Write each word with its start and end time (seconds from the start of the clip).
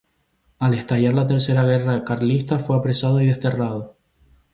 Al 0.67 0.73
estallar 0.77 1.11
la 1.13 1.27
Tercera 1.27 1.63
Guerra 1.63 2.03
Carlista, 2.03 2.57
fue 2.57 2.75
apresado 2.75 3.21
y 3.21 3.27
desterrado. 3.27 3.97